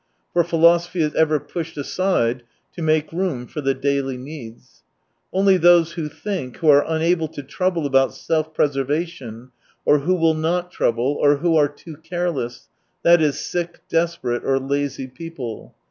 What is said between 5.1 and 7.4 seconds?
Only those think who are unable